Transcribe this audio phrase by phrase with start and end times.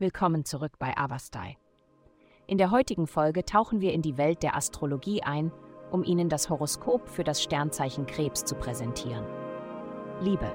[0.00, 1.58] Willkommen zurück bei Avastai.
[2.46, 5.52] In der heutigen Folge tauchen wir in die Welt der Astrologie ein,
[5.90, 9.26] um Ihnen das Horoskop für das Sternzeichen Krebs zu präsentieren.
[10.22, 10.50] Liebe.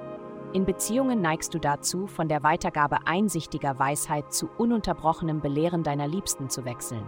[0.54, 6.50] In Beziehungen neigst du dazu, von der Weitergabe einsichtiger Weisheit zu ununterbrochenem Belehren deiner Liebsten
[6.50, 7.08] zu wechseln.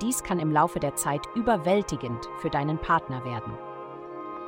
[0.00, 3.52] Dies kann im Laufe der Zeit überwältigend für deinen Partner werden.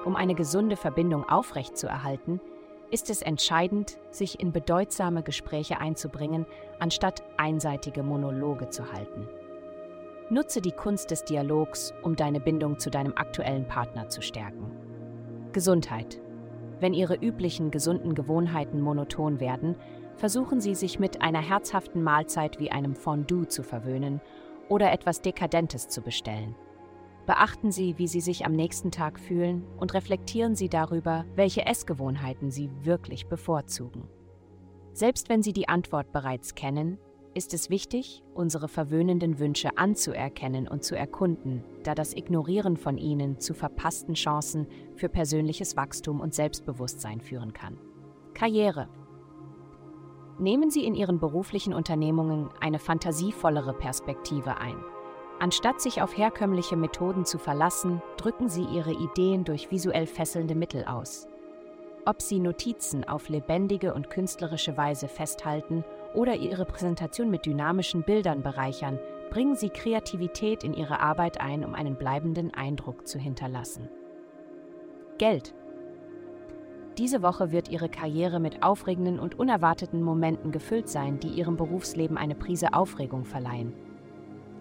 [0.06, 2.40] Um eine gesunde Verbindung aufrechtzuerhalten,
[2.92, 6.46] ist es entscheidend, sich in bedeutsame Gespräche einzubringen,
[6.78, 9.26] anstatt einseitige Monologe zu halten.
[10.28, 14.70] Nutze die Kunst des Dialogs, um deine Bindung zu deinem aktuellen Partner zu stärken.
[15.52, 16.20] Gesundheit.
[16.80, 19.76] Wenn Ihre üblichen gesunden Gewohnheiten monoton werden,
[20.16, 24.20] versuchen Sie sich mit einer herzhaften Mahlzeit wie einem Fondue zu verwöhnen
[24.68, 26.54] oder etwas Dekadentes zu bestellen.
[27.26, 32.50] Beachten Sie, wie Sie sich am nächsten Tag fühlen und reflektieren Sie darüber, welche Essgewohnheiten
[32.50, 34.08] Sie wirklich bevorzugen.
[34.92, 36.98] Selbst wenn Sie die Antwort bereits kennen,
[37.34, 43.38] ist es wichtig, unsere verwöhnenden Wünsche anzuerkennen und zu erkunden, da das Ignorieren von ihnen
[43.40, 47.78] zu verpassten Chancen für persönliches Wachstum und Selbstbewusstsein führen kann.
[48.34, 48.88] Karriere.
[50.38, 54.76] Nehmen Sie in Ihren beruflichen Unternehmungen eine fantasievollere Perspektive ein.
[55.42, 60.84] Anstatt sich auf herkömmliche Methoden zu verlassen, drücken sie ihre Ideen durch visuell fesselnde Mittel
[60.84, 61.26] aus.
[62.06, 65.82] Ob sie Notizen auf lebendige und künstlerische Weise festhalten
[66.14, 71.74] oder ihre Präsentation mit dynamischen Bildern bereichern, bringen sie Kreativität in ihre Arbeit ein, um
[71.74, 73.88] einen bleibenden Eindruck zu hinterlassen.
[75.18, 75.56] Geld.
[76.98, 82.16] Diese Woche wird Ihre Karriere mit aufregenden und unerwarteten Momenten gefüllt sein, die Ihrem Berufsleben
[82.16, 83.74] eine Prise Aufregung verleihen.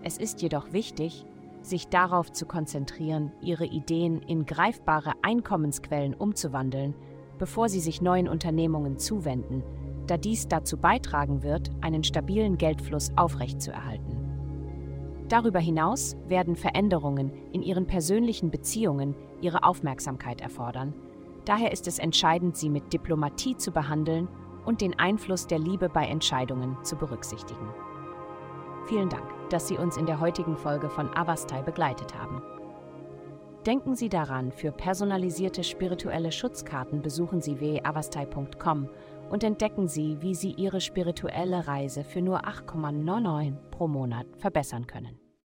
[0.04, 1.26] Es ist jedoch wichtig,
[1.62, 6.96] sich darauf zu konzentrieren, ihre Ideen in greifbare Einkommensquellen umzuwandeln,
[7.38, 9.64] bevor sie sich neuen Unternehmungen zuwenden,
[10.08, 14.18] da dies dazu beitragen wird, einen stabilen Geldfluss aufrechtzuerhalten.
[15.30, 20.94] Darüber hinaus werden Veränderungen in ihren persönlichen Beziehungen ihre Aufmerksamkeit erfordern.
[21.46, 24.28] Daher ist es entscheidend, sie mit Diplomatie zu behandeln
[24.66, 27.70] und den Einfluss der Liebe bei Entscheidungen zu berücksichtigen.
[28.92, 32.42] Vielen Dank, dass Sie uns in der heutigen Folge von Avastai begleitet haben.
[33.66, 38.90] Denken Sie daran, für personalisierte spirituelle Schutzkarten besuchen Sie www.avastai.com
[39.30, 45.18] und entdecken Sie, wie Sie Ihre spirituelle Reise für nur 8,99 pro Monat verbessern können.